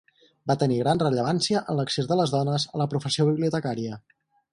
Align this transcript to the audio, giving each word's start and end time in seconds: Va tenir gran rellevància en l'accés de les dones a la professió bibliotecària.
Va 0.51 0.53
tenir 0.61 0.77
gran 0.83 1.01
rellevància 1.03 1.61
en 1.73 1.77
l'accés 1.79 2.09
de 2.13 2.17
les 2.21 2.33
dones 2.37 2.65
a 2.71 2.81
la 2.83 2.87
professió 2.95 3.27
bibliotecària. 3.29 4.01